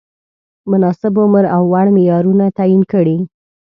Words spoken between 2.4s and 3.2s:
تعین کړي.